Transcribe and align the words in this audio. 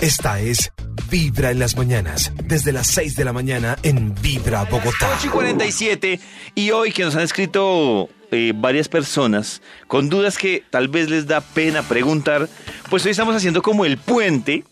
Esta 0.00 0.40
es 0.40 0.72
Vibra 1.10 1.50
en 1.50 1.58
las 1.58 1.76
mañanas, 1.76 2.32
desde 2.44 2.72
las 2.72 2.86
6 2.86 3.16
de 3.16 3.24
la 3.24 3.32
mañana 3.32 3.76
en 3.82 4.14
Vibra 4.22 4.64
Bogotá. 4.64 5.10
8 5.18 5.26
y 5.26 5.28
47 5.28 6.20
y 6.54 6.70
hoy 6.70 6.92
que 6.92 7.04
nos 7.04 7.16
han 7.16 7.22
escrito 7.22 8.08
eh, 8.30 8.52
varias 8.54 8.88
personas 8.88 9.60
con 9.88 10.08
dudas 10.08 10.38
que 10.38 10.64
tal 10.70 10.88
vez 10.88 11.10
les 11.10 11.26
da 11.26 11.42
pena 11.42 11.82
preguntar, 11.82 12.48
pues 12.88 13.04
hoy 13.04 13.10
estamos 13.10 13.34
haciendo 13.36 13.60
como 13.60 13.84
el 13.84 13.98
puente 13.98 14.64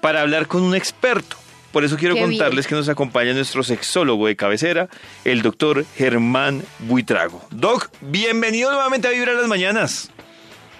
para 0.00 0.20
hablar 0.20 0.46
con 0.46 0.62
un 0.62 0.76
experto. 0.76 1.36
Por 1.72 1.84
eso 1.84 1.96
quiero 1.96 2.14
Qué 2.14 2.20
bien. 2.20 2.32
contarles 2.38 2.66
que 2.66 2.74
nos 2.74 2.88
acompaña 2.88 3.32
nuestro 3.32 3.62
sexólogo 3.64 4.26
de 4.26 4.36
cabecera, 4.36 4.88
el 5.24 5.42
doctor 5.42 5.86
Germán 5.96 6.62
Buitrago. 6.80 7.44
Doc, 7.50 7.90
bienvenido 8.02 8.70
nuevamente 8.70 9.08
a 9.08 9.10
Vibra 9.10 9.32
en 9.32 9.38
las 9.38 9.48
mañanas. 9.48 10.10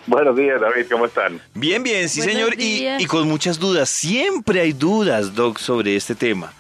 Buenos 0.07 0.37
días, 0.37 0.61
David, 0.61 0.87
¿cómo 0.91 1.07
están? 1.07 1.41
Bien, 1.55 1.83
bien, 1.83 2.09
sí 2.09 2.21
Buenos 2.21 2.35
señor, 2.35 2.61
y, 2.61 2.87
y 2.99 3.07
con 3.07 3.29
muchas 3.29 3.59
dudas. 3.59 3.89
Siempre 3.89 4.61
hay 4.61 4.73
dudas, 4.73 5.35
Doc, 5.35 5.59
sobre 5.59 5.95
este 5.95 6.15
tema. 6.15 6.53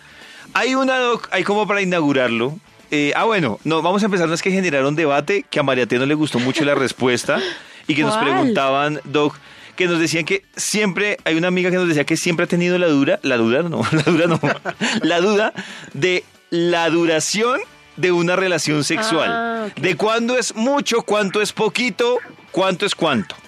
Hay 0.54 0.74
una, 0.74 0.98
Doc, 0.98 1.28
hay 1.32 1.42
como 1.42 1.66
para 1.66 1.82
inaugurarlo. 1.82 2.56
Eh, 2.90 3.12
ah, 3.16 3.24
bueno, 3.24 3.58
no, 3.64 3.82
vamos 3.82 4.02
a 4.02 4.06
empezar, 4.06 4.28
no 4.28 4.34
es 4.34 4.42
que 4.42 4.50
generaron 4.50 4.94
debate, 4.94 5.44
que 5.48 5.58
a 5.58 5.62
Mariate 5.62 5.98
no 5.98 6.06
le 6.06 6.14
gustó 6.14 6.38
mucho 6.38 6.64
la 6.64 6.74
respuesta 6.74 7.40
y 7.88 7.94
que 7.94 8.02
nos 8.02 8.16
preguntaban, 8.16 9.00
Doc, 9.04 9.36
que 9.76 9.86
nos 9.86 9.98
decían 9.98 10.24
que 10.24 10.44
siempre, 10.56 11.16
hay 11.24 11.36
una 11.36 11.48
amiga 11.48 11.70
que 11.70 11.76
nos 11.76 11.88
decía 11.88 12.04
que 12.04 12.16
siempre 12.16 12.44
ha 12.44 12.46
tenido 12.46 12.78
la 12.78 12.88
dura, 12.88 13.18
la 13.22 13.38
duda, 13.38 13.62
no, 13.62 13.82
la 13.92 14.02
duda 14.02 14.26
no, 14.26 14.40
la 15.02 15.20
duda 15.20 15.52
de 15.94 16.22
la 16.50 16.90
duración 16.90 17.60
de 17.96 18.12
una 18.12 18.36
relación 18.36 18.84
sexual. 18.84 19.30
Ah. 19.32 19.68
De 19.80 19.96
cuándo 19.96 20.38
es 20.38 20.54
mucho, 20.54 21.02
cuánto 21.02 21.40
es 21.40 21.52
poquito, 21.52 22.18
cuánto 22.52 22.86
es 22.86 22.94
cuánto. 22.94 23.41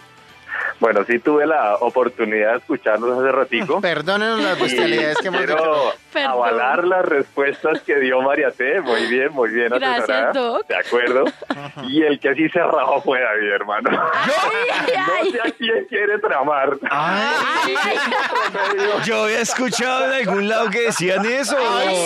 Bueno, 0.80 1.04
sí 1.06 1.18
tuve 1.18 1.46
la 1.46 1.76
oportunidad 1.76 2.52
de 2.52 2.58
escucharlos 2.58 3.18
hace 3.18 3.32
ratico. 3.32 3.80
Perdónenos 3.82 4.40
las 4.42 4.60
bestialidades 4.60 5.16
que 5.18 5.28
hemos 5.28 5.40
dicho. 5.42 5.56
Quiero 5.56 5.92
Perdón. 6.12 6.30
avalar 6.30 6.84
las 6.84 7.04
respuestas 7.04 7.80
que 7.82 7.96
dio 8.00 8.20
María 8.22 8.50
T. 8.50 8.80
Muy 8.80 9.06
bien, 9.06 9.32
muy 9.32 9.50
bien. 9.50 9.68
Gracias, 9.70 10.00
asesorada. 10.10 10.32
Doc. 10.32 10.66
De 10.68 10.76
acuerdo. 10.76 11.24
Y 11.88 12.02
el 12.02 12.18
que 12.20 12.34
sí 12.34 12.48
se 12.50 12.58
rajó 12.60 13.00
fue 13.02 13.20
David, 13.20 13.50
hermano. 13.52 13.90
No 15.24 15.30
sé 15.30 15.40
a 15.40 15.50
quién 15.52 15.84
quiere 15.88 16.18
tramar. 16.18 16.76
Yo 19.04 19.24
había 19.24 19.40
escuchado 19.40 20.06
en 20.06 20.28
algún 20.28 20.48
lado 20.48 20.70
que 20.70 20.80
decían 20.82 21.24
eso. 21.26 21.56
Ay, 21.58 21.96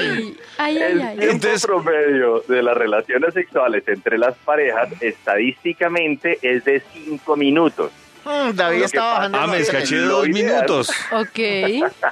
ay, 0.00 0.36
ay, 0.58 0.76
El 0.78 1.00
ay. 1.02 1.16
tiempo 1.16 1.22
Entonces- 1.34 1.66
promedio 1.66 2.42
de 2.48 2.62
las 2.62 2.76
relaciones 2.76 3.34
sexuales 3.34 3.82
entre 3.86 4.18
las 4.18 4.34
parejas 4.36 4.88
estadísticamente 5.00 6.38
es 6.42 6.64
de 6.64 6.82
cinco 6.92 7.36
minutos. 7.36 7.90
Mm, 8.28 8.52
David 8.54 8.82
está 8.82 9.04
bajando. 9.04 9.38
Ah, 9.38 9.46
me 9.46 9.58
escaché 9.58 9.96
dos 9.96 10.28
ideal. 10.28 10.44
minutos. 10.54 10.90
Ok. 11.12 11.38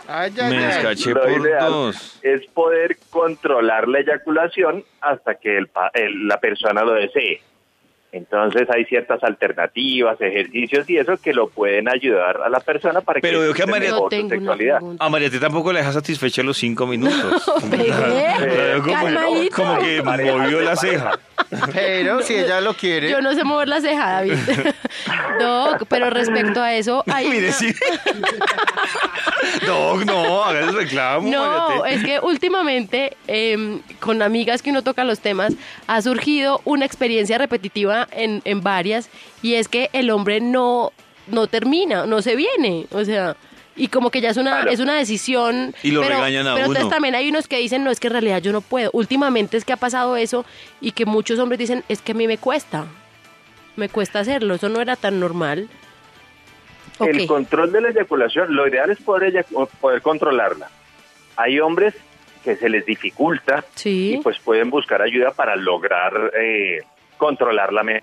Ay, 0.09 0.33
Me 0.49 0.69
escaché 0.71 1.15
por 1.15 1.31
ideal 1.31 1.71
dos. 1.71 2.19
es 2.23 2.47
poder 2.55 2.97
controlar 3.11 3.87
la 3.89 4.01
eyaculación 4.01 4.85
hasta 5.01 5.35
que 5.35 5.57
el 5.59 5.69
pa- 5.69 5.91
el- 5.95 6.27
la 6.27 6.41
persona 6.41 6.83
lo 6.83 6.93
desee. 6.95 7.43
Entonces 8.17 8.67
hay 8.75 8.85
ciertas 8.87 9.23
alternativas, 9.23 10.21
ejercicios 10.21 10.89
y 10.89 10.97
eso 10.97 11.17
que 11.23 11.33
lo 11.35 11.49
pueden 11.49 11.89
ayudar 11.89 12.41
a 12.45 12.49
la 12.49 12.61
persona 12.61 13.01
para 13.03 13.21
Pero 13.21 13.39
que 13.41 13.45
veo 13.45 13.55
que 13.55 13.63
a 13.63 13.67
María- 13.67 13.91
No 13.91 14.09
sexualidad. 14.11 14.79
A 14.99 15.09
Mariate 15.09 15.39
tampoco 15.39 15.73
la 15.73 15.81
deja 15.81 15.93
satisfecha 15.93 16.43
los 16.43 16.57
cinco 16.57 16.87
minutos. 16.87 17.45
Veo 17.71 18.83
como, 19.53 19.79
que 19.79 20.03
movió 20.03 20.61
la 20.63 20.77
ceja. 20.77 21.19
Pero 21.73 22.23
si 22.23 22.35
ella 22.35 22.61
lo 22.61 22.75
quiere. 22.75 23.11
Yo 23.11 23.21
no 23.21 23.35
sé 23.35 23.45
mover 23.45 23.69
la 23.69 23.81
ceja, 23.81 24.13
David. 24.13 24.35
Doc, 25.41 25.85
pero 25.89 26.11
respecto 26.11 26.61
a 26.63 26.75
eso, 26.75 27.05
hay 27.13 27.29
Mire, 27.29 27.49
una- 27.49 27.53
sí. 27.53 27.73
No, 29.67 29.97
no, 30.05 30.45
haga 30.45 30.61
el 30.61 30.75
reclamo. 30.75 31.29
No, 31.29 31.45
Mariate. 31.79 31.95
es 31.97 32.05
que 32.05 32.21
últimamente 32.21 33.17
em, 33.27 33.81
con 34.01 34.23
amigas 34.23 34.63
que 34.63 34.71
uno 34.71 34.83
toca 34.83 35.05
los 35.05 35.21
temas 35.21 35.53
ha 35.87 36.03
surgido 36.03 36.61
una 36.65 36.85
experiencia 36.85 37.39
repetitiva 37.39 38.06
en, 38.13 38.43
en 38.45 38.61
varias 38.63 39.11
y 39.43 39.55
es 39.55 39.69
que 39.69 39.91
el 39.93 40.11
hombre 40.11 40.41
no, 40.41 40.93
no 41.27 41.47
termina, 41.47 42.07
no 42.07 42.23
se 42.23 42.37
viene, 42.37 42.87
o 42.91 43.05
sea, 43.05 43.37
y 43.79 43.89
como 43.89 44.11
que 44.11 44.21
ya 44.23 44.31
es 44.31 44.37
una, 44.39 44.53
Claro. 44.57 44.71
es 44.71 44.81
una 44.81 44.95
decisión. 44.97 45.75
Y 45.83 45.91
lo 45.91 46.01
pero, 46.01 46.15
regañan 46.15 46.47
a 46.47 46.55
pero 46.55 46.67
uno. 46.67 46.75
entonces 46.75 46.89
también 46.91 47.15
hay 47.15 47.29
unos 47.29 47.47
que 47.47 47.59
dicen, 47.59 47.85
no, 47.85 47.91
es 47.91 48.01
que 48.01 48.07
en 48.07 48.15
realidad 48.15 48.41
yo 48.41 48.51
no 48.53 48.63
puedo. 48.63 48.89
Últimamente 48.95 49.59
es 49.59 49.67
que 49.67 49.75
ha 49.75 49.77
pasado 49.77 50.17
eso 50.17 50.47
y 50.81 50.93
que 50.93 51.05
muchos 51.05 51.39
hombres 51.39 51.59
dicen, 51.59 51.85
es 51.89 52.01
que 52.01 52.13
a 52.13 52.15
mí 52.15 52.27
me 52.27 52.39
cuesta, 52.39 52.87
me 53.77 53.91
cuesta 53.91 54.21
hacerlo, 54.21 54.55
eso 54.55 54.71
no 54.71 54.81
era 54.81 54.97
tan 54.97 55.21
normal. 55.21 55.69
El 57.01 57.27
control 57.27 57.73
de 57.73 57.83
la 57.83 57.91
eyaculación, 57.91 58.57
lo 58.57 58.67
ideal 58.67 58.89
es 58.91 58.99
poder, 59.01 59.45
poder 59.81 60.01
controlarla. 60.01 60.71
Hay 61.37 61.61
hombres 61.61 61.93
que 62.43 62.57
se 62.57 62.71
les 62.71 62.87
dificulta 62.87 63.63
Sí. 63.75 64.15
y 64.15 64.23
pues 64.23 64.39
pueden 64.39 64.71
buscar 64.71 65.03
ayuda 65.03 65.33
para 65.33 65.55
lograr 65.57 66.33
eh, 66.41 66.79
controlarla 67.17 67.83
mejor. 67.83 68.03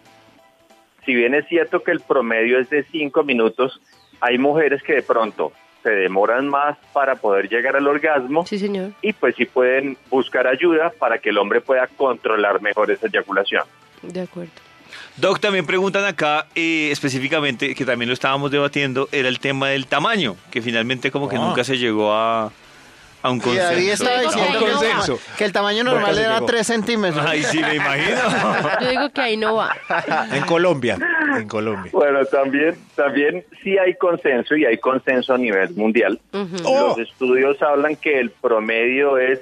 Si 1.06 1.13
bien 1.13 1.34
es 1.35 1.46
cierto 1.47 1.84
que 1.84 1.91
el 1.91 2.00
promedio 2.00 2.59
es 2.59 2.69
de 2.69 2.84
cinco 2.91 3.24
minutos, 3.24 3.79
hay 4.22 4.38
mujeres 4.38 4.81
que 4.84 4.94
de 4.94 5.01
pronto 5.03 5.51
se 5.84 5.90
demoran 5.90 6.47
más 6.47 6.78
para 6.94 7.16
poder 7.18 7.50
llegar 7.50 7.75
al 7.75 7.85
orgasmo 7.88 8.46
Sí, 8.46 8.57
señor. 8.57 8.91
y 9.01 9.12
pues 9.12 9.35
sí 9.35 9.44
pueden 9.46 9.97
buscar 10.09 10.47
ayuda 10.47 10.94
para 10.97 11.18
que 11.18 11.29
el 11.29 11.38
hombre 11.38 11.59
pueda 11.59 11.88
controlar 11.88 12.62
mejor 12.62 12.90
esa 12.90 13.07
eyaculación. 13.07 13.63
De 14.01 14.22
acuerdo. 14.22 14.51
Doc, 15.18 15.40
también 15.41 15.66
preguntan 15.66 16.06
acá 16.06 16.47
eh, 16.56 16.90
específicamente, 16.91 17.75
que 17.75 17.84
también 17.85 18.07
lo 18.07 18.13
estábamos 18.13 18.50
debatiendo, 18.51 19.09
era 19.12 19.28
el 19.28 19.40
tema 19.40 19.69
del 19.69 19.88
tamaño, 19.88 20.38
que 20.51 20.62
finalmente 20.62 21.12
como 21.12 21.28
que 21.28 21.35
Ah. 21.35 21.40
nunca 21.40 21.66
se 21.66 21.78
llegó 21.78 22.13
a, 22.13 22.51
a 23.24 23.32
un 23.32 23.38
Y 23.38 23.56
David 23.56 23.58
consenso. 23.90 23.94
estaba 24.04 24.20
digo 24.20 24.32
que 24.32 24.38
diciendo 24.38 24.58
ahí 24.60 24.94
no 25.08 25.16
que, 25.18 25.22
que 25.38 25.46
el 25.46 25.52
tamaño 25.54 25.84
normal 25.86 26.18
era 26.20 26.34
llegó. 26.36 26.46
3 26.46 26.68
centímetros. 26.68 27.26
Ay, 27.26 27.44
sí, 27.44 27.60
me 27.60 27.76
imagino. 27.76 28.18
Yo 28.82 28.90
digo 28.90 29.10
que 29.10 29.22
ahí 29.22 29.38
no 29.38 29.56
va. 29.56 29.76
En 30.34 30.44
Colombia, 30.46 30.98
en 31.38 31.48
Colombia. 31.48 31.90
Bueno, 31.94 32.24
también, 32.26 32.76
también 32.96 33.44
sí 33.64 33.78
hay 33.78 33.96
consenso 33.96 34.56
y 34.56 34.66
hay 34.66 34.78
consenso 34.78 35.34
a 35.34 35.38
nivel 35.38 35.72
mundial. 35.76 36.20
Ujú. 36.34 36.58
Los 36.64 37.00
estudios 37.00 37.62
hablan 37.62 37.96
que 37.96 38.20
el 38.20 38.30
promedio 38.30 39.18
es 39.18 39.40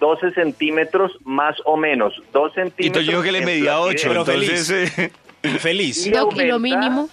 12 0.00 0.32
centímetros 0.32 1.12
más 1.24 1.56
o 1.64 1.76
menos. 1.76 2.14
2 2.32 2.52
Y 2.52 2.54
centímetros. 2.54 2.86
entonces 2.86 3.06
yo 3.06 3.10
digo 3.12 3.22
que 3.22 3.32
le 3.32 3.40
medía 3.46 3.76
flacidez 3.78 3.94
8, 3.94 4.08
Pero 4.08 4.20
entonces... 4.20 4.98
eh, 4.98 5.12
Feliz. 5.58 6.06
Y 6.06 6.10
¿y 6.10 6.44
lo 6.46 6.58
mínimo? 6.58 7.08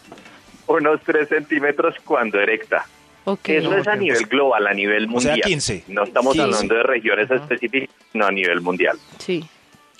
Unos 0.67 1.01
3 1.05 1.29
centímetros 1.29 1.95
cuando 2.05 2.39
erecta. 2.39 2.85
Ok. 3.25 3.49
Eso 3.49 3.75
es 3.77 3.87
a 3.87 3.95
nivel 3.95 4.25
global, 4.25 4.65
a 4.67 4.73
nivel 4.73 5.05
O 5.13 5.19
sea, 5.19 5.31
mundial. 5.33 5.41
15. 5.49 5.83
No 5.87 6.03
estamos 6.03 6.33
Sí. 6.33 6.39
hablando 6.41 6.75
de 6.75 6.83
regiones 6.83 7.29
específicas, 7.29 7.89
sino 8.11 8.25
a 8.25 8.31
nivel 8.31 8.61
mundial. 8.61 8.97
Sí. 9.19 9.45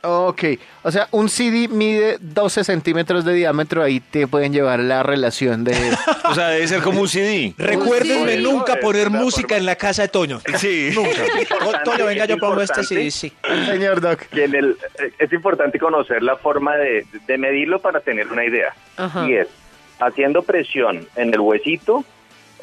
Ok, 0.02 0.44
o 0.84 0.92
sea, 0.92 1.10
un 1.12 1.28
CD 1.28 1.68
mide 1.68 2.16
12 2.22 2.64
centímetros 2.64 3.26
de 3.26 3.34
diámetro, 3.34 3.84
ahí 3.84 4.00
te 4.00 4.28
pueden 4.28 4.54
llevar 4.54 4.80
la 4.80 5.04
relación 5.04 5.66
de... 5.66 5.74
o 6.24 6.34
sea, 6.34 6.48
debe 6.48 6.66
ser 6.70 6.82
como 6.82 7.02
un 7.02 7.10
CD. 7.10 7.54
Recuérdenme 7.58 8.38
Sí. 8.38 8.42
nunca 8.42 8.78
poner 8.78 9.10
música 9.10 9.42
forma- 9.50 9.58
en 9.58 9.66
la 9.66 9.76
casa 9.76 10.04
de 10.04 10.08
Toño. 10.08 10.40
Sí. 10.56 10.92
Nunca. 10.96 11.84
Toño, 11.84 12.06
venga, 12.06 12.24
es 12.24 12.30
yo 12.30 12.38
pongo 12.38 12.62
este 12.62 12.80
importante. 12.80 13.12
sí, 13.12 13.30
sí. 13.30 13.66
Señor 13.66 14.00
Doc. 14.00 14.20
que 14.30 14.46
en 14.46 14.56
el, 14.56 14.78
eh, 15.04 15.12
es 15.20 15.34
importante 15.34 15.78
conocer 15.78 16.24
la 16.24 16.38
forma 16.38 16.78
de, 16.78 17.06
de 17.28 17.38
medirlo 17.38 17.82
para 17.82 18.00
tener 18.00 18.28
una 18.30 18.46
idea. 18.46 18.74
Ajá. 18.96 19.28
Y 19.30 19.34
es 19.34 19.50
haciendo 20.00 20.44
presión 20.44 21.10
en 21.18 21.34
el 21.34 21.42
huesito, 21.42 22.06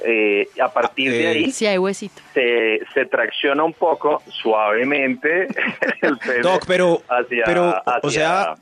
eh, 0.05 0.49
a 0.61 0.73
partir 0.73 1.11
de 1.11 1.25
Eh, 1.25 1.29
ahí 1.29 1.51
Sí, 1.53 1.67
hay 1.67 1.79
huesito. 1.79 2.21
se, 2.35 2.81
se 2.95 3.07
tracciona 3.07 3.65
un 3.65 3.73
poco 3.73 4.23
suavemente 4.29 5.47
el 6.03 6.19
pene 6.19 6.41
Doc, 6.41 6.65
pero, 6.67 7.03
hacia, 7.09 7.45
pero, 7.45 7.83
o 8.03 8.11
sea, 8.11 8.55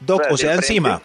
Doc, 0.00 0.22
o 0.30 0.36
sea, 0.36 0.54
encima. 0.54 1.00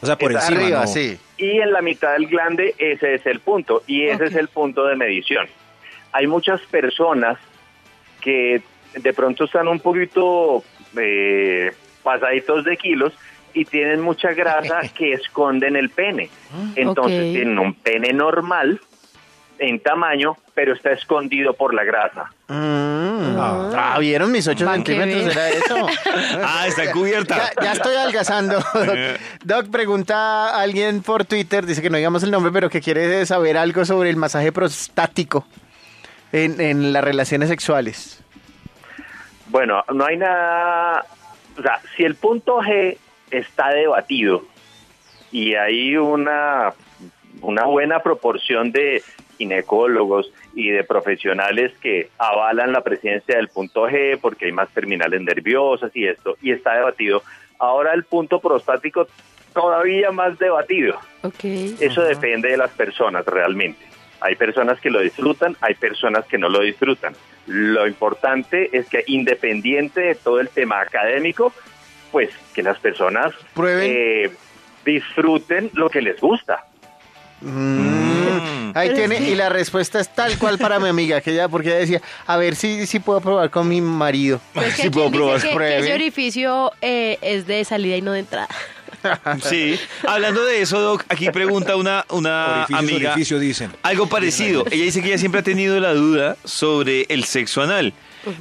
O 0.00 0.06
sea, 0.06 0.16
por 0.16 0.30
encima, 0.32 0.60
Arriba, 0.60 0.80
no. 0.82 0.86
sí. 0.86 1.18
y 1.38 1.58
en 1.60 1.72
la 1.72 1.82
mitad 1.82 2.12
del 2.12 2.26
glande 2.28 2.74
ese 2.78 3.14
es 3.14 3.26
el 3.26 3.40
punto 3.40 3.82
y 3.88 4.04
ese 4.06 4.26
es 4.26 4.34
el 4.36 4.48
punto 4.48 4.84
de 4.86 4.94
medición. 4.94 5.48
Hay 6.12 6.26
muchas 6.28 6.60
personas 6.62 7.36
que 8.20 8.62
de 8.94 9.12
pronto 9.12 9.44
están 9.44 9.66
un 9.68 9.80
poquito 9.80 10.62
eh, 10.96 11.72
pasaditos 12.02 12.64
de 12.64 12.76
kilos 12.76 13.12
y 13.54 13.64
tienen 13.64 14.00
mucha 14.00 14.32
grasa 14.32 14.80
que 14.96 15.12
esconden 15.12 15.76
el 15.76 15.90
pene. 15.90 16.30
Entonces 16.76 17.26
Ok. 17.28 17.32
tienen 17.32 17.58
un 17.58 17.74
pene 17.74 18.12
normal 18.12 18.80
en 19.60 19.80
tamaño, 19.80 20.36
pero 20.54 20.72
está 20.72 20.92
escondido 20.92 21.52
por 21.52 21.74
la 21.74 21.82
grasa. 21.82 22.30
Mm. 22.46 23.36
Ah. 23.40 23.70
Ah, 23.94 23.98
¿vieron 23.98 24.30
mis 24.30 24.46
8 24.46 24.64
Pa' 24.64 24.78
que 24.82 24.94
centímetros? 24.94 25.32
¿Era 25.36 25.48
eso? 25.50 25.86
Ah, 26.44 26.64
está 26.68 26.92
cubierta. 26.92 27.36
Ya, 27.36 27.64
ya 27.64 27.72
estoy 27.72 27.96
adelgazando. 27.96 28.56
Doc. 28.58 28.96
Doc, 29.44 29.70
pregunta 29.70 30.50
a 30.50 30.60
alguien 30.62 31.02
por 31.02 31.24
Twitter, 31.24 31.66
dice 31.66 31.82
que 31.82 31.90
no 31.90 31.96
digamos 31.96 32.22
el 32.22 32.30
nombre, 32.30 32.52
pero 32.52 32.70
que 32.70 32.80
quiere 32.80 33.24
saber 33.26 33.56
algo 33.56 33.84
sobre 33.84 34.10
el 34.10 34.16
masaje 34.16 34.52
prostático 34.52 35.44
en, 36.32 36.60
en 36.60 36.92
las 36.92 37.02
relaciones 37.02 37.48
sexuales. 37.48 38.22
Bueno, 39.46 39.82
no 39.92 40.04
hay 40.04 40.18
nada, 40.18 41.04
o 41.58 41.62
sea, 41.62 41.80
si 41.96 42.04
el 42.04 42.14
punto 42.16 42.58
G 42.60 42.96
está 43.30 43.70
debatido 43.70 44.44
y 45.30 45.54
hay 45.54 45.96
una, 45.96 46.72
una 47.40 47.64
buena 47.64 48.00
proporción 48.00 48.72
de 48.72 49.02
ginecólogos 49.36 50.32
y 50.54 50.70
de 50.70 50.82
profesionales 50.84 51.72
que 51.80 52.10
avalan 52.18 52.72
la 52.72 52.82
presencia 52.82 53.36
del 53.36 53.48
punto 53.48 53.88
G 53.88 54.18
porque 54.20 54.46
hay 54.46 54.52
más 54.52 54.68
terminales 54.70 55.20
nerviosas 55.22 55.94
y 55.94 56.06
esto, 56.06 56.36
y 56.42 56.52
está 56.52 56.74
debatido. 56.74 57.22
Ahora 57.58 57.94
el 57.94 58.04
punto 58.04 58.40
prostático 58.40 59.06
todavía 59.52 60.10
más 60.10 60.38
debatido. 60.38 60.98
Eso 61.80 62.02
depende 62.02 62.50
de 62.50 62.56
las 62.56 62.70
personas 62.70 63.24
realmente. 63.26 63.84
Hay 64.20 64.34
personas 64.34 64.80
que 64.80 64.90
lo 64.90 65.00
disfrutan, 65.00 65.56
hay 65.60 65.74
personas 65.74 66.26
que 66.26 66.38
no 66.38 66.48
lo 66.48 66.60
disfrutan. 66.60 67.14
Lo 67.46 67.86
importante 67.86 68.76
es 68.76 68.88
que 68.88 69.04
independiente 69.06 70.00
de 70.00 70.14
todo 70.16 70.40
el 70.40 70.48
tema 70.48 70.80
académico, 70.80 71.52
pues 72.10 72.30
que 72.54 72.62
las 72.62 72.78
personas 72.78 73.32
Prueben. 73.54 73.90
eh, 73.94 74.30
disfruten 74.84 75.70
lo 75.74 75.88
que 75.90 76.00
les 76.02 76.20
gusta. 76.20 76.64
Mm. 77.40 78.72
Ahí 78.74 78.88
Pero 78.88 78.94
tiene, 79.00 79.14
es 79.16 79.20
que- 79.22 79.30
y 79.30 79.34
la 79.34 79.48
respuesta 79.48 79.98
es 80.00 80.08
tal 80.14 80.38
cual 80.38 80.58
para 80.58 80.78
mi 80.78 80.88
amiga, 80.88 81.20
que 81.20 81.32
ella, 81.32 81.48
porque 81.48 81.68
ella 81.70 81.78
decía, 81.78 82.02
a 82.26 82.36
ver 82.36 82.54
si, 82.54 82.86
si 82.86 82.98
puedo 83.00 83.20
probar 83.20 83.50
con 83.50 83.68
mi 83.68 83.80
marido. 83.80 84.40
Pero 84.54 84.66
es 84.66 84.74
que 84.76 84.82
Sí 84.82 84.88
aquí 84.88 84.94
puedo 84.94 85.06
dice 85.06 85.16
probar. 85.18 85.40
que- 85.42 85.48
que, 85.48 85.54
Pruebe. 85.54 85.78
ese 85.80 85.94
orificio 85.94 86.72
eh, 86.82 87.18
es 87.22 87.46
de 87.46 87.64
salida 87.64 87.96
y 87.96 88.02
no 88.02 88.12
de 88.12 88.20
entrada. 88.20 88.48
Sí. 89.42 89.78
Hablando 90.06 90.44
de 90.44 90.60
eso, 90.60 90.80
Doc, 90.80 91.04
aquí 91.08 91.30
pregunta 91.30 91.76
una, 91.76 92.04
una 92.10 92.64
Orificio 92.68 92.78
amiga. 92.78 93.12
orificio, 93.12 93.38
dicen. 93.38 93.70
Algo 93.82 94.08
parecido. 94.08 94.64
Ella 94.70 94.84
dice 94.84 95.00
que 95.02 95.08
ella 95.08 95.18
siempre 95.18 95.40
ha 95.40 95.44
tenido 95.44 95.78
la 95.78 95.94
duda 95.94 96.36
sobre 96.44 97.06
el 97.08 97.22
sexo 97.24 97.62
anal. 97.62 97.92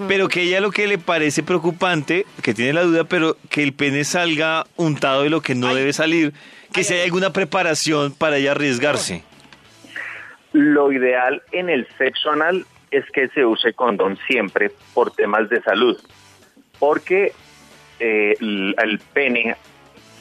Pero 0.07 0.28
que 0.28 0.44
ella 0.44 0.60
lo 0.60 0.72
que 0.72 0.88
le 0.88 0.98
parece 0.98 1.44
preocupante, 1.44 2.25
que 2.42 2.54
tiene 2.54 2.74
la 2.74 2.84
duda, 2.84 3.04
pero 3.04 3.38
que 3.50 3.63
el 3.63 3.74
pene 3.74 4.04
salga 4.04 4.66
untado 4.75 5.24
de 5.24 5.30
lo 5.30 5.42
que 5.42 5.56
no 5.56 5.74
debe 5.74 5.94
salir, 5.94 6.34
que 6.74 6.84
si 6.84 6.94
hay 6.94 7.06
alguna 7.06 7.34
preparación 7.34 8.13
para 8.13 8.38
ella 8.38 8.51
arriesgarse. 8.51 9.24
Lo 10.54 10.92
ideal 10.92 11.42
en 11.51 11.69
el 11.69 11.88
sexo 11.98 12.31
anal 12.31 12.66
es 12.92 13.06
que 13.12 13.28
se 13.30 13.45
use 13.45 13.74
condón 13.74 14.18
siempre 14.28 14.72
por 14.94 15.12
temas 15.12 15.50
de 15.50 15.62
salud, 15.62 15.98
porque 16.80 17.33
eh, 18.00 18.36
el 18.40 19.00
pene, 19.13 19.56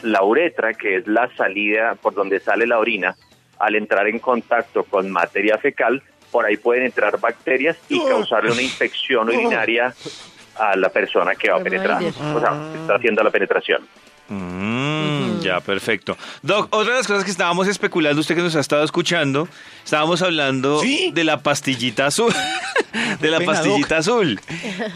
la 0.03 0.23
uretra, 0.23 0.73
que 0.73 0.97
es 0.97 1.07
la 1.07 1.29
salida 1.35 1.95
por 1.95 2.13
donde 2.13 2.39
sale 2.39 2.67
la 2.67 2.79
orina, 2.79 3.15
al 3.59 3.75
entrar 3.75 4.07
en 4.07 4.19
contacto 4.19 4.83
con 4.83 5.09
materia 5.09 5.57
fecal, 5.57 6.03
por 6.31 6.45
ahí 6.45 6.57
pueden 6.57 6.85
entrar 6.85 7.19
bacterias 7.19 7.77
y 7.89 7.99
causarle 7.99 8.51
una 8.51 8.61
infección 8.61 9.27
urinaria 9.27 9.93
a 10.55 10.75
la 10.75 10.89
persona 10.89 11.35
que 11.35 11.49
va 11.49 11.57
a 11.57 11.63
penetrar, 11.63 12.01
o 12.03 12.39
sea, 12.39 12.71
que 12.71 12.79
está 12.79 12.95
haciendo 12.95 13.23
la 13.23 13.29
penetración. 13.29 13.87
Mm, 14.29 14.96
Ya, 15.47 15.59
perfecto. 15.61 16.17
Doc, 16.41 16.67
otra 16.71 16.93
de 16.93 16.99
las 16.99 17.07
cosas 17.07 17.23
que 17.23 17.31
estábamos 17.31 17.67
especulando, 17.67 18.19
usted 18.19 18.35
que 18.35 18.41
nos 18.41 18.55
ha 18.55 18.59
estado 18.59 18.83
escuchando, 18.83 19.47
estábamos 19.83 20.21
hablando 20.21 20.79
¿Sí? 20.81 21.11
de 21.13 21.23
la 21.23 21.41
pastillita 21.41 22.07
azul. 22.07 22.33
de 23.21 23.31
la 23.31 23.39
pastillita 23.41 23.97
azul. 23.97 24.39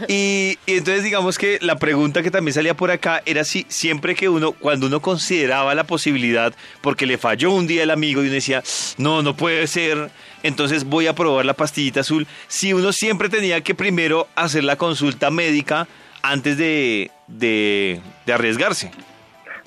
Y, 0.08 0.58
y 0.66 0.76
entonces 0.76 1.04
digamos 1.04 1.38
que 1.38 1.58
la 1.60 1.76
pregunta 1.76 2.22
que 2.22 2.30
también 2.30 2.54
salía 2.54 2.74
por 2.74 2.90
acá 2.90 3.22
era 3.24 3.44
si 3.44 3.66
siempre 3.68 4.14
que 4.14 4.28
uno, 4.28 4.52
cuando 4.52 4.86
uno 4.86 5.00
consideraba 5.00 5.74
la 5.74 5.84
posibilidad, 5.84 6.52
porque 6.80 7.06
le 7.06 7.18
falló 7.18 7.50
un 7.52 7.66
día 7.66 7.82
el 7.82 7.90
amigo 7.90 8.22
y 8.22 8.26
uno 8.26 8.34
decía, 8.34 8.62
no, 8.98 9.22
no 9.22 9.36
puede 9.36 9.66
ser, 9.66 10.10
entonces 10.42 10.84
voy 10.84 11.06
a 11.06 11.14
probar 11.14 11.44
la 11.44 11.54
pastillita 11.54 12.00
azul, 12.00 12.26
si 12.48 12.72
uno 12.72 12.92
siempre 12.92 13.28
tenía 13.28 13.60
que 13.62 13.74
primero 13.74 14.28
hacer 14.34 14.64
la 14.64 14.76
consulta 14.76 15.30
médica 15.30 15.88
antes 16.22 16.56
de, 16.56 17.10
de, 17.26 18.00
de 18.26 18.32
arriesgarse. 18.32 18.90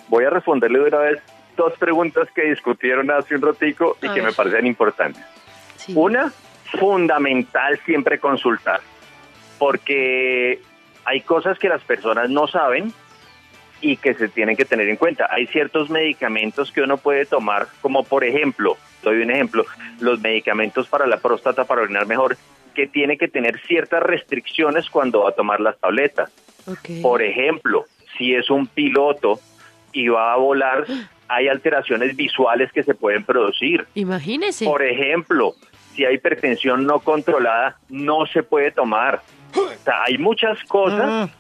Voy 0.07 0.25
a 0.25 0.29
responderle 0.29 0.79
de 0.79 0.85
una 0.85 0.97
vez 0.99 1.21
dos 1.55 1.73
preguntas 1.77 2.27
que 2.35 2.43
discutieron 2.43 3.09
hace 3.11 3.35
un 3.35 3.41
ratico 3.41 3.97
y 4.01 4.07
A 4.07 4.13
que 4.13 4.21
ver. 4.21 4.29
me 4.29 4.35
parecen 4.35 4.67
importantes. 4.67 5.23
Sí. 5.77 5.93
Una, 5.95 6.31
fundamental 6.79 7.79
siempre 7.85 8.19
consultar, 8.19 8.81
porque 9.57 10.59
hay 11.05 11.21
cosas 11.21 11.57
que 11.59 11.69
las 11.69 11.81
personas 11.83 12.29
no 12.29 12.47
saben 12.47 12.91
y 13.81 13.97
que 13.97 14.13
se 14.13 14.27
tienen 14.27 14.55
que 14.55 14.65
tener 14.65 14.89
en 14.89 14.95
cuenta. 14.95 15.27
Hay 15.31 15.47
ciertos 15.47 15.89
medicamentos 15.89 16.71
que 16.71 16.81
uno 16.81 16.97
puede 16.97 17.25
tomar, 17.25 17.67
como 17.81 18.03
por 18.03 18.23
ejemplo, 18.23 18.77
doy 19.03 19.21
un 19.21 19.31
ejemplo, 19.31 19.65
los 19.99 20.19
medicamentos 20.19 20.87
para 20.87 21.05
la 21.05 21.17
próstata 21.17 21.65
para 21.65 21.83
orinar 21.83 22.07
mejor, 22.07 22.37
que 22.73 22.87
tiene 22.87 23.17
que 23.17 23.27
tener 23.27 23.59
ciertas 23.67 24.01
restricciones 24.03 24.89
cuando 24.89 25.23
va 25.23 25.29
a 25.29 25.33
tomar 25.33 25.61
las 25.61 25.77
tabletas. 25.77 26.31
Ok. 26.67 27.01
Por 27.01 27.21
ejemplo, 27.21 27.85
si 28.17 28.33
es 28.33 28.49
un 28.49 28.67
piloto 28.67 29.39
y 29.95 30.09
va 30.09 30.33
a 30.33 30.35
volar, 30.35 30.85
hay 31.27 31.47
alteraciones 31.47 32.15
visuales 32.15 32.71
que 32.71 32.83
se 32.83 32.93
pueden 32.93 33.23
producir. 33.23 33.87
Imagínese. 33.95 34.65
Por 34.65 34.83
ejemplo, 34.83 35.55
si 35.95 36.05
hay 36.05 36.15
hipertensión 36.15 36.85
no 36.85 36.99
controlada, 36.99 37.77
no 37.89 38.25
se 38.27 38.43
puede 38.43 38.71
tomar. 38.71 39.21
O 39.55 39.83
sea, 39.83 40.03
hay 40.03 40.17
muchas 40.17 40.61
cosas 40.65 41.31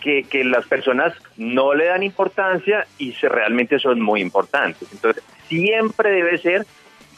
que, 0.00 0.24
que 0.24 0.44
las 0.44 0.66
personas 0.66 1.12
no 1.36 1.74
le 1.74 1.84
dan 1.86 2.02
importancia 2.02 2.86
y 2.96 3.12
se, 3.12 3.28
realmente 3.28 3.78
son 3.78 4.00
muy 4.00 4.22
importantes. 4.22 4.88
Entonces, 4.90 5.22
siempre 5.46 6.10
debe 6.10 6.38
ser 6.38 6.66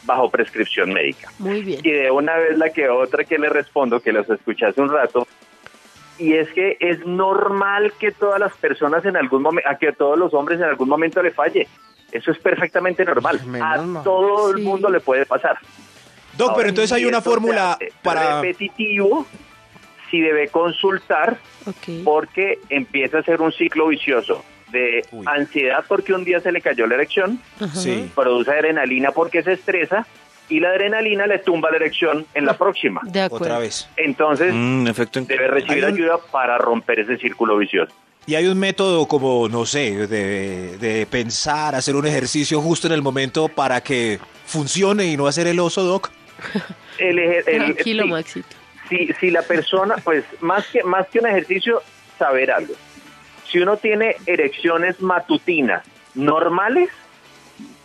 bajo 0.04 0.30
prescripción 0.30 0.92
médica. 0.92 1.30
Muy 1.38 1.62
bien. 1.62 1.80
Y 1.84 1.90
de 1.92 2.10
una 2.10 2.36
vez 2.36 2.58
la 2.58 2.70
que 2.70 2.88
otra 2.88 3.22
que 3.22 3.38
le 3.38 3.48
respondo, 3.48 4.00
que 4.00 4.12
los 4.12 4.28
escuché 4.28 4.66
hace 4.66 4.80
un 4.80 4.90
rato, 4.90 5.28
y 6.18 6.34
es 6.34 6.50
que 6.52 6.76
es 6.80 7.04
normal 7.06 7.92
que 7.98 8.12
todas 8.12 8.38
las 8.40 8.56
personas 8.56 9.04
en 9.04 9.16
algún 9.16 9.42
momento, 9.42 9.68
a 9.68 9.76
que 9.76 9.92
todos 9.92 10.18
los 10.18 10.32
hombres 10.34 10.58
en 10.58 10.64
algún 10.66 10.88
momento 10.88 11.22
le 11.22 11.30
falle. 11.30 11.66
Eso 12.10 12.30
es 12.30 12.38
perfectamente 12.38 13.04
normal. 13.04 13.40
Menos 13.46 13.78
A 13.78 13.82
mal. 13.82 14.04
todo 14.04 14.50
el 14.50 14.58
Sí. 14.58 14.62
mundo 14.62 14.90
le 14.90 15.00
puede 15.00 15.24
pasar. 15.26 15.56
Doc, 16.36 16.50
Ahora, 16.50 16.56
pero 16.56 16.68
entonces 16.70 16.92
hay 16.92 17.04
una 17.06 17.20
fórmula 17.22 17.72
hace 17.72 17.92
para... 18.02 18.40
repetitivo, 18.40 19.26
si 20.10 20.20
debe 20.20 20.48
consultar 20.48 21.38
porque 22.04 22.58
empieza 22.68 23.18
a 23.18 23.22
ser 23.22 23.40
un 23.40 23.52
ciclo 23.52 23.88
vicioso 23.88 24.44
de 24.70 25.04
Uy. 25.12 25.24
ansiedad 25.26 25.84
porque 25.88 26.12
un 26.14 26.24
día 26.24 26.40
se 26.40 26.52
le 26.52 26.60
cayó 26.60 26.86
la 26.86 26.94
erección. 26.96 27.40
Sí. 27.74 28.10
produce 28.14 28.50
adrenalina 28.50 29.10
porque 29.12 29.42
se 29.42 29.52
estresa 29.54 30.06
y 30.52 30.60
la 30.60 30.70
adrenalina 30.70 31.26
le 31.26 31.38
tumba 31.38 31.70
la 31.70 31.76
erección 31.76 32.26
en 32.34 32.44
la 32.44 32.56
próxima. 32.58 33.00
De 33.04 33.22
acuerdo. 33.22 33.44
Otra 33.46 33.58
vez. 33.58 33.88
Entonces, 33.96 34.52
Mm, 34.54 34.86
efecto 34.86 35.18
en- 35.18 35.26
debe 35.26 35.48
recibir 35.48 35.84
un- 35.84 35.94
ayuda 35.94 36.18
para 36.30 36.58
romper 36.58 37.00
ese 37.00 37.16
círculo 37.16 37.56
vicioso. 37.56 37.92
Y 38.26 38.34
hay 38.36 38.46
un 38.46 38.58
método 38.58 39.06
como, 39.08 39.48
no 39.48 39.64
sé, 39.66 40.06
de, 40.06 40.76
de 40.78 41.06
pensar, 41.06 41.74
hacer 41.74 41.96
un 41.96 42.06
ejercicio 42.06 42.60
justo 42.60 42.86
en 42.86 42.92
el 42.92 43.02
momento 43.02 43.48
para 43.48 43.80
que 43.80 44.20
funcione 44.46 45.06
y 45.06 45.16
no 45.16 45.26
hacer 45.26 45.46
el 45.46 45.58
oso, 45.58 45.82
Doc. 45.82 46.10
El 46.98 47.18
eje- 47.18 47.42
el- 47.46 47.58
Tranquilo, 47.74 48.02
sí, 48.04 48.10
Maxito. 48.10 48.56
si, 48.88 49.08
si 49.18 49.30
la 49.30 49.42
persona, 49.42 49.96
pues 50.04 50.24
más 50.40 50.66
que, 50.68 50.84
más 50.84 51.08
que 51.08 51.18
un 51.18 51.26
ejercicio, 51.26 51.82
saber 52.18 52.50
algo. 52.52 52.74
Si 53.50 53.58
uno 53.58 53.76
tiene 53.78 54.16
erecciones 54.26 55.00
matutinas 55.00 55.82
normales, 56.14 56.90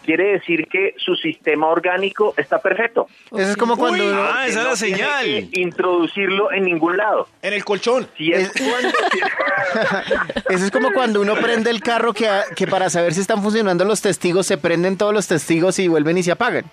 quiere 0.08 0.32
decir 0.32 0.68
que 0.72 0.96
su 0.98 1.16
sistema 1.18 1.68
orgánico 1.68 2.34
está 2.38 2.60
perfecto. 2.62 3.08
Eso 3.32 3.52
es 3.52 3.58
como 3.58 3.76
cuando 3.76 4.04
Uy, 4.06 4.10
uno- 4.10 4.24
ah, 4.24 4.48
esa 4.48 4.60
es 4.60 4.64
la 4.64 4.70
no 4.72 4.76
tiene 4.78 4.96
señal. 4.98 5.50
que 5.52 5.60
introducirlo 5.62 6.52
en 6.54 6.64
ningún 6.64 6.96
lado. 6.96 7.28
En 7.42 7.54
el 7.54 7.66
colchón. 7.66 8.08
Si 8.18 8.32
es, 8.32 8.50
Es- 8.56 8.70
cuando 8.72 8.90
Eso 10.50 10.66
es 10.66 10.72
como 10.72 10.92
cuando 10.94 11.20
uno 11.22 11.36
prende 11.36 11.70
el 11.70 11.82
carro 11.82 12.14
que, 12.14 12.28
que 12.56 12.68
para 12.68 12.90
saber 12.90 13.14
si 13.14 13.20
están 13.22 13.44
funcionando 13.44 13.84
los 13.84 14.02
testigos, 14.02 14.48
se 14.48 14.58
prenden 14.58 14.98
todos 14.98 15.14
los 15.14 15.28
testigos 15.28 15.78
y 15.80 15.88
vuelven 15.90 16.18
y 16.18 16.24
se 16.24 16.32
apagan. 16.32 16.64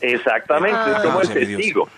Exactamente, 0.00 0.78
Ah. 0.78 0.94
es 0.98 1.02
como 1.04 1.20
el 1.22 1.46
Dios. 1.56 1.88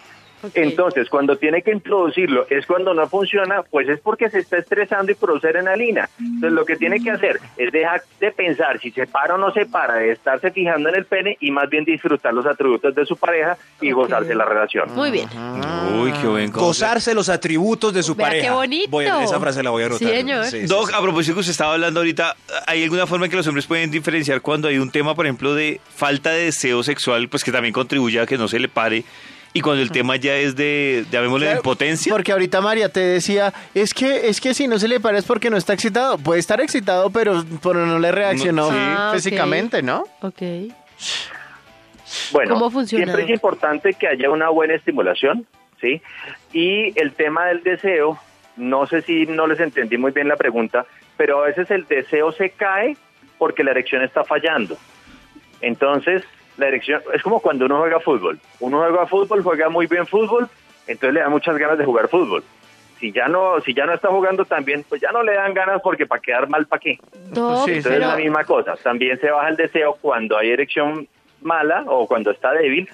Entonces, 0.54 1.08
cuando 1.08 1.36
tiene 1.36 1.62
que 1.62 1.72
introducirlo, 1.72 2.46
es 2.50 2.66
cuando 2.66 2.94
no 2.94 3.06
funciona, 3.08 3.62
pues 3.62 3.88
es 3.88 4.00
porque 4.00 4.30
se 4.30 4.38
está 4.40 4.58
estresando 4.58 5.10
y 5.12 5.14
produce 5.14 5.48
adrenalina. 5.48 6.08
Entonces, 6.18 6.52
lo 6.52 6.64
que 6.64 6.76
tiene 6.76 7.02
que 7.02 7.10
hacer 7.10 7.40
es 7.56 7.72
dejar 7.72 8.02
de 8.20 8.30
pensar 8.32 8.78
si 8.80 8.90
se 8.90 9.06
para 9.06 9.34
o 9.34 9.38
no 9.38 9.52
se 9.52 9.66
para, 9.66 9.94
de 9.96 10.12
estarse 10.12 10.50
fijando 10.50 10.88
en 10.88 10.94
el 10.96 11.04
pene 11.06 11.36
y 11.40 11.50
más 11.50 11.68
bien 11.68 11.84
disfrutar 11.84 12.32
los 12.34 12.46
atributos 12.46 12.94
de 12.94 13.04
su 13.06 13.16
pareja 13.16 13.56
y 13.80 13.90
gozarse 13.92 14.34
la 14.34 14.44
relación. 14.44 14.94
Muy 14.94 15.10
bien. 15.10 15.28
Uy, 16.00 16.12
qué 16.12 16.26
buen 16.26 16.46
consejo. 16.50 16.66
Gozarse 16.66 17.14
los 17.14 17.28
atributos 17.28 17.92
de 17.92 18.02
su 18.02 18.14
Vea 18.14 18.26
pareja. 18.28 18.46
qué 18.48 18.50
bonito. 18.52 18.90
Voy 18.90 19.04
a- 19.06 19.22
esa 19.24 19.40
frase 19.40 19.62
la 19.62 19.70
voy 19.70 19.82
a 19.82 19.86
anotar. 19.86 20.08
Sí, 20.08 20.14
señor. 20.14 20.44
Sí, 20.46 20.60
sí, 20.62 20.66
Doc, 20.66 20.88
sí. 20.88 20.94
a 20.96 21.00
propósito 21.02 21.34
que 21.34 21.40
usted 21.40 21.50
estaba 21.52 21.74
hablando 21.74 22.00
ahorita, 22.00 22.36
¿hay 22.66 22.82
alguna 22.84 23.06
forma 23.06 23.26
en 23.26 23.30
que 23.30 23.36
los 23.36 23.46
hombres 23.46 23.66
pueden 23.66 23.90
diferenciar 23.90 24.40
cuando 24.40 24.68
hay 24.68 24.78
un 24.78 24.90
tema, 24.90 25.14
por 25.14 25.26
ejemplo, 25.26 25.54
de 25.54 25.80
falta 25.94 26.30
de 26.30 26.44
deseo 26.46 26.82
sexual, 26.82 27.28
pues 27.28 27.44
que 27.44 27.52
también 27.52 27.72
contribuye 27.74 28.20
a 28.20 28.26
que 28.26 28.38
no 28.38 28.48
se 28.48 28.58
le 28.58 28.68
pare, 28.68 29.04
y 29.58 29.60
cuando 29.60 29.82
el 29.82 29.90
tema 29.90 30.16
ya 30.16 30.36
es 30.36 30.54
de, 30.56 31.04
llamémosle, 31.10 31.46
de 31.46 31.50
Claro, 31.52 31.60
impotencia? 31.60 32.12
Porque 32.12 32.32
ahorita 32.32 32.60
María 32.60 32.88
te 32.88 33.00
decía, 33.00 33.52
es 33.74 33.92
que 33.92 34.28
es 34.28 34.40
que 34.40 34.54
si 34.54 34.68
no 34.68 34.78
se 34.78 34.88
le 34.88 35.00
para 35.00 35.18
es 35.18 35.24
porque 35.24 35.50
no 35.50 35.56
está 35.56 35.72
excitado. 35.72 36.16
Puede 36.18 36.40
estar 36.40 36.60
excitado, 36.60 37.10
pero, 37.10 37.44
pero 37.62 37.84
no 37.86 37.98
le 37.98 38.12
reaccionó 38.12 38.70
Sí. 38.70 38.76
Ah, 38.78 39.08
ok. 39.10 39.16
físicamente, 39.16 39.82
¿no? 39.82 40.04
Ok. 40.22 40.42
Bueno, 42.32 42.54
¿Cómo 42.54 42.70
funciona, 42.70 43.04
siempre 43.04 43.24
es 43.24 43.30
importante 43.30 43.94
que 43.94 44.08
haya 44.08 44.30
una 44.30 44.48
buena 44.48 44.74
estimulación, 44.74 45.46
¿sí? 45.80 46.00
Y 46.52 46.98
el 46.98 47.12
tema 47.12 47.46
del 47.46 47.62
deseo, 47.62 48.18
no 48.56 48.86
sé 48.86 49.02
si 49.02 49.26
no 49.26 49.46
les 49.46 49.60
entendí 49.60 49.98
muy 49.98 50.12
bien 50.12 50.28
la 50.28 50.36
pregunta, 50.36 50.86
pero 51.16 51.42
a 51.42 51.46
veces 51.48 51.70
el 51.70 51.84
deseo 51.86 52.32
se 52.32 52.50
cae 52.50 52.96
porque 53.38 53.62
la 53.62 53.72
erección 53.72 54.02
está 54.02 54.24
fallando. 54.24 54.78
Entonces, 55.60 56.22
la 56.58 56.68
erección 56.68 57.00
es 57.14 57.22
como 57.22 57.40
cuando 57.40 57.64
uno 57.64 57.78
juega 57.78 58.00
fútbol. 58.00 58.38
Uno 58.60 58.80
juega 58.80 59.06
fútbol, 59.06 59.42
juega 59.42 59.68
muy 59.68 59.86
bien 59.86 60.06
fútbol, 60.06 60.48
entonces 60.86 61.14
le 61.14 61.20
da 61.20 61.28
muchas 61.28 61.56
ganas 61.56 61.78
de 61.78 61.84
jugar 61.84 62.08
fútbol. 62.08 62.44
Si 62.98 63.12
ya 63.12 63.28
no, 63.28 63.60
si 63.60 63.74
ya 63.74 63.86
no 63.86 63.94
está 63.94 64.08
jugando 64.08 64.44
tan 64.44 64.64
bien, 64.64 64.84
pues 64.88 65.00
ya 65.00 65.12
no 65.12 65.22
le 65.22 65.34
dan 65.34 65.54
ganas 65.54 65.80
porque 65.80 66.04
para 66.04 66.20
quedar 66.20 66.48
mal, 66.48 66.66
¿para 66.66 66.80
qué? 66.80 66.98
Sí. 67.12 67.20
Entonces 67.28 67.84
pero- 67.84 67.94
es 67.94 68.00
la 68.00 68.16
misma 68.16 68.44
cosa. 68.44 68.74
También 68.76 69.18
se 69.20 69.30
baja 69.30 69.48
el 69.48 69.56
deseo 69.56 69.96
cuando 70.00 70.36
hay 70.36 70.50
erección 70.50 71.06
mala 71.40 71.84
o 71.86 72.08
cuando 72.08 72.32
está 72.32 72.52
débil 72.52 72.88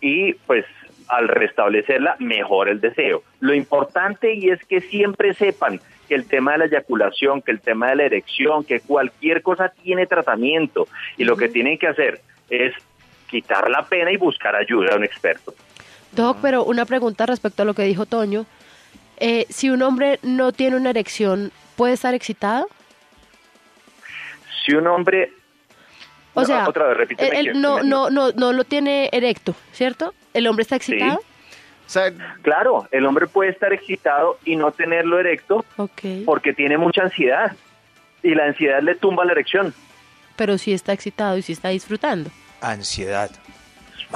y 0.00 0.34
pues 0.34 0.64
al 1.08 1.26
restablecerla 1.26 2.14
mejora 2.20 2.70
el 2.70 2.80
deseo. 2.80 3.22
Lo 3.40 3.52
importante 3.54 4.34
y 4.34 4.50
es 4.50 4.64
que 4.64 4.80
siempre 4.80 5.34
sepan 5.34 5.80
que 6.08 6.14
el 6.14 6.26
tema 6.28 6.52
de 6.52 6.58
la 6.58 6.64
eyaculación, 6.66 7.42
que 7.42 7.50
el 7.50 7.60
tema 7.60 7.88
de 7.88 7.96
la 7.96 8.04
erección, 8.04 8.62
que 8.62 8.80
cualquier 8.80 9.42
cosa 9.42 9.70
tiene 9.82 10.06
tratamiento 10.06 10.86
y 11.16 11.24
lo 11.24 11.36
que 11.36 11.48
tienen 11.48 11.76
que 11.76 11.88
hacer 11.88 12.20
es 12.50 12.74
quitar 13.28 13.68
la 13.70 13.84
pena 13.84 14.10
y 14.12 14.16
buscar 14.16 14.54
ayuda 14.54 14.94
a 14.94 14.96
un 14.96 15.04
experto. 15.04 15.54
Doc, 16.12 16.38
pero 16.42 16.64
una 16.64 16.84
pregunta 16.84 17.26
respecto 17.26 17.62
a 17.62 17.64
lo 17.64 17.74
que 17.74 17.82
dijo 17.82 18.06
Toño. 18.06 18.46
Eh, 19.18 19.46
si 19.48 19.70
un 19.70 19.82
hombre 19.82 20.18
no 20.22 20.52
tiene 20.52 20.76
una 20.76 20.90
erección, 20.90 21.50
¿puede 21.76 21.94
estar 21.94 22.14
excitado? 22.14 22.68
Si 24.64 24.72
un 24.74 24.86
hombre 24.86 25.32
O 26.36 26.40
No, 26.40 26.46
sea, 26.46 26.68
otra 26.68 26.86
vez, 26.88 26.96
repíteme 26.96 27.28
él- 27.30 27.46
él 27.48 27.52
que- 27.52 27.58
no, 27.60 27.82
no, 27.84 28.10
no, 28.10 28.32
no 28.32 28.52
lo 28.52 28.64
tiene 28.64 29.08
erecto, 29.12 29.54
¿cierto? 29.72 30.14
¿El 30.32 30.48
hombre 30.48 30.62
está 30.62 30.74
excitado? 30.74 31.18
O 31.18 31.88
sea, 31.88 32.12
Claro, 32.42 32.88
el 32.90 33.06
hombre 33.06 33.28
puede 33.28 33.50
estar 33.50 33.72
excitado 33.72 34.38
y 34.44 34.56
no 34.56 34.72
tenerlo 34.72 35.20
erecto 35.20 35.64
porque 36.24 36.52
tiene 36.52 36.76
mucha 36.76 37.02
ansiedad 37.02 37.52
y 38.24 38.34
la 38.34 38.46
ansiedad 38.46 38.82
le 38.82 38.96
tumba 38.96 39.24
la 39.24 39.30
erección. 39.32 39.72
Pero 40.36 40.58
sí 40.58 40.72
está 40.72 40.92
excitado 40.92 41.36
y 41.38 41.42
sí 41.42 41.52
está 41.52 41.68
disfrutando. 41.68 42.30
Ansiedad. 42.60 43.30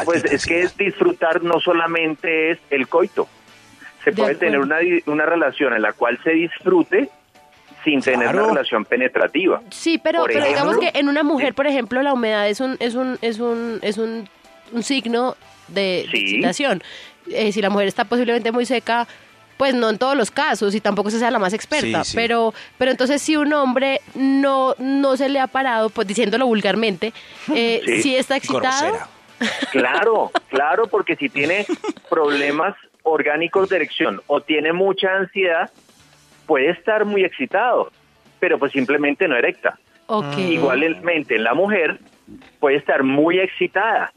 Pues 0.05 0.25
es 0.25 0.47
que 0.47 0.63
es 0.63 0.77
disfrutar 0.77 1.43
no 1.43 1.61
solamente 1.61 2.53
es 2.53 2.59
el 2.71 2.89
coito. 2.89 3.29
Se 4.05 4.11
De 4.11 4.17
puede 4.17 4.35
tener 4.37 4.61
una, 4.61 4.79
di- 4.79 5.03
una 5.07 5.27
relación 5.27 5.73
en 5.75 5.83
la 5.83 5.93
cual 5.93 6.19
se 6.23 6.31
disfrute 6.31 7.09
sin 7.85 8.01
tener 8.01 8.29
una 8.29 8.47
relación 8.47 8.85
penetrativa. 8.85 9.61
Sí, 9.71 9.99
pero, 9.99 10.25
pero 10.27 10.47
digamos 10.47 10.79
que 10.79 10.91
en 10.95 11.09
una 11.09 11.23
mujer, 11.23 11.55
por 11.55 11.67
ejemplo, 11.67 12.03
la 12.03 12.13
humedad 12.13 12.49
es 12.49 12.61
un, 12.61 12.77
es 12.81 12.95
un, 12.95 13.19
es 13.23 13.39
un, 13.39 13.79
es 13.83 13.99
un, 13.99 14.29
un 14.73 14.83
signo 14.83 15.37
de, 15.69 16.01
excitación. 16.03 16.83
Eh, 17.31 17.53
si 17.53 17.61
la 17.61 17.71
mujer 17.71 17.89
está 17.89 18.05
posiblemente 18.05 18.53
muy 18.53 18.67
seca, 18.67 19.07
pues 19.59 19.75
no 19.75 19.91
en 19.91 19.99
todos 19.99 20.17
los 20.17 20.31
casos 20.31 20.75
y 20.75 20.81
tampoco 20.81 21.11
se 21.11 21.19
sea 21.19 21.31
la 21.31 21.39
más 21.39 21.53
experta, 21.53 22.05
Sí, 22.05 22.13
sí. 22.13 22.17
pero, 22.17 22.55
pero 22.79 22.91
entonces 22.91 23.21
si 23.21 23.37
un 23.37 23.53
hombre 23.53 24.01
no, 24.15 24.75
no 24.79 25.17
se 25.19 25.29
le 25.29 25.41
ha 25.41 25.47
parado, 25.49 25.91
pues 25.91 26.07
diciéndolo 26.09 26.47
vulgarmente, 26.47 27.13
eh, 27.55 27.83
Sí. 27.87 28.03
si 28.03 28.17
está 28.17 28.37
excitado, 28.37 28.89
Grosera. 28.89 29.09
Claro, 29.73 30.31
claro, 30.49 30.87
porque 30.89 31.15
si 31.17 31.29
tiene 31.29 31.67
problemas 32.09 32.75
orgánicos 33.05 33.69
de 33.69 33.77
erección 33.77 34.21
o 34.27 34.41
tiene 34.41 34.73
mucha 34.73 35.15
ansiedad, 35.17 35.71
puede 36.47 36.71
estar 36.71 37.05
muy 37.05 37.23
excitado, 37.25 37.91
pero 38.41 38.59
pues 38.59 38.73
simplemente 38.73 39.29
no 39.29 39.37
erecta. 39.37 39.79
Igualmente 40.37 41.37
en 41.37 41.45
la 41.45 41.55
mujer 41.55 41.99
puede 42.61 42.77
estar 42.77 43.03
muy 43.03 43.39
excitada, 43.39 44.13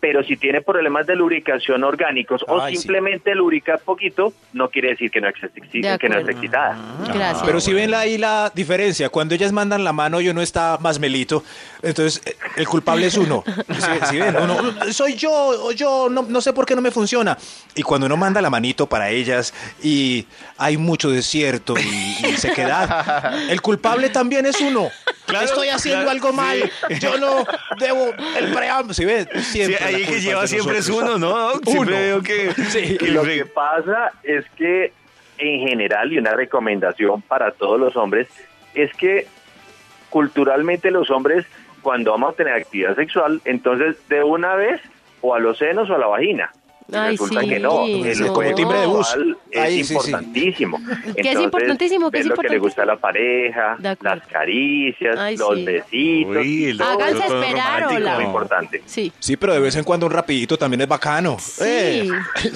pero 0.00 0.22
si 0.24 0.36
tiene 0.36 0.60
problemas 0.60 1.06
de 1.06 1.16
lubricación 1.16 1.82
orgánicos 1.84 2.44
o 2.48 2.60
Ay, 2.60 2.74
sí. 2.74 2.82
simplemente 2.82 3.34
lubrica 3.34 3.78
poquito, 3.78 4.32
no 4.52 4.68
quiere 4.68 4.90
decir 4.90 5.10
que 5.10 5.20
no, 5.20 5.28
es 5.28 5.34
exci- 5.36 5.82
De 5.82 5.98
que 5.98 6.08
no 6.08 6.16
es 6.16 6.20
acuerdo. 6.22 6.30
excitada. 6.30 6.78
Gracias. 7.14 7.42
Pero 7.46 7.60
si 7.60 7.72
ven 7.72 7.94
ahí 7.94 8.18
la 8.18 8.52
diferencia, 8.54 9.08
cuando 9.08 9.34
ellas 9.34 9.52
mandan 9.52 9.84
la 9.84 9.92
mano 9.92 10.20
y 10.20 10.28
uno 10.28 10.42
está 10.42 10.76
más 10.80 10.98
melito, 10.98 11.42
entonces 11.82 12.20
eh, 12.26 12.36
el 12.56 12.66
culpable 12.68 13.06
es 13.06 13.16
uno. 13.16 13.42
Si, 13.78 14.06
si 14.06 14.18
ven, 14.18 14.34
uno, 14.36 14.56
soy 14.92 15.14
yo, 15.14 15.30
o 15.30 15.72
yo, 15.72 16.08
no, 16.10 16.22
no 16.28 16.40
sé 16.40 16.52
por 16.52 16.66
qué 16.66 16.74
no 16.74 16.82
me 16.82 16.90
funciona. 16.90 17.38
Y 17.74 17.82
cuando 17.82 18.06
uno 18.06 18.16
manda 18.16 18.40
la 18.42 18.50
manito 18.50 18.86
para 18.86 19.10
ellas 19.10 19.54
y 19.82 20.26
hay 20.56 20.76
mucho 20.76 21.10
desierto 21.10 21.74
y, 21.78 22.26
y 22.26 22.36
sequedad, 22.36 23.32
el 23.50 23.60
culpable 23.62 24.08
también 24.10 24.46
es 24.46 24.60
uno. 24.60 24.88
Claro, 25.28 25.44
Estoy 25.44 25.68
haciendo 25.68 26.02
claro, 26.04 26.10
algo 26.10 26.32
mal, 26.32 26.70
yo 27.00 27.18
no 27.18 27.44
debo 27.78 28.12
el 28.38 28.52
preámbulo. 28.52 28.94
Si 28.94 29.04
ven, 29.04 29.28
Sí, 29.34 29.42
siempre 29.42 29.80
la 29.80 29.86
ahí 29.86 30.04
que 30.06 30.20
lleva 30.20 30.46
siempre 30.46 30.78
es 30.78 30.88
uno, 30.88 31.18
¿no? 31.18 31.52
Siempre 31.64 31.76
Uno. 31.78 31.90
veo 31.90 32.22
que, 32.22 32.52
Sí. 32.70 32.96
que 32.98 33.08
lo 33.08 33.22
que 33.22 33.44
pasa 33.44 34.10
es 34.22 34.44
que 34.56 34.92
en 35.38 35.68
general, 35.68 36.12
y 36.12 36.18
una 36.18 36.32
recomendación 36.32 37.22
para 37.22 37.52
todos 37.52 37.78
los 37.78 37.94
hombres, 37.96 38.26
es 38.74 38.92
que 38.94 39.26
culturalmente 40.10 40.90
los 40.90 41.10
hombres, 41.10 41.44
cuando 41.82 42.10
vamos 42.12 42.32
a 42.32 42.36
tener 42.36 42.54
actividad 42.54 42.96
sexual, 42.96 43.40
entonces 43.44 43.96
de 44.08 44.22
una 44.24 44.54
vez 44.56 44.80
o 45.20 45.34
a 45.34 45.38
los 45.38 45.58
senos 45.58 45.88
o 45.90 45.94
a 45.94 45.98
la 45.98 46.06
vagina. 46.06 46.50
Y 46.90 46.96
Ay, 46.96 47.10
resulta 47.12 47.42
sí, 47.42 47.48
que 47.50 47.58
no, 47.60 47.84
el 47.84 48.18
no. 48.18 48.54
Timbre 48.54 48.78
de 48.80 48.86
bus. 48.86 49.14
es 49.50 49.60
Ahí, 49.60 49.84
sí, 49.84 49.84
sí. 49.84 49.94
importantísimo. 49.94 50.80
¿Qué 51.22 51.32
es 51.32 51.40
importantísimo? 51.40 52.10
¿Qué 52.10 52.20
es 52.20 52.26
lo 52.26 52.34
que 52.34 52.48
le 52.48 52.58
gusta 52.58 52.82
a 52.82 52.86
la 52.86 52.96
pareja, 52.96 53.76
las 53.78 54.26
caricias, 54.26 55.18
Ay, 55.18 55.36
los 55.36 55.54
sí. 55.54 55.64
besitos. 55.66 56.36
Uy, 56.38 56.76
todo 56.78 56.88
Háganse 56.88 57.26
esperar, 57.26 57.86
hola. 57.94 58.14
muy 58.14 58.24
importante. 58.24 58.82
Sí. 58.86 59.12
Sí, 59.18 59.36
pero 59.36 59.52
de 59.52 59.60
vez 59.60 59.76
en 59.76 59.84
cuando 59.84 60.06
un 60.06 60.12
rapidito 60.12 60.56
también 60.56 60.80
es 60.80 60.88
bacano. 60.88 61.36
Sí. 61.38 61.62
Eh. 61.64 62.08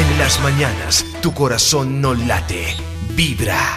En 0.00 0.18
las 0.18 0.40
mañanas, 0.40 1.04
tu 1.20 1.34
corazón 1.34 2.00
no 2.00 2.14
late, 2.14 2.74
vibra. 3.14 3.76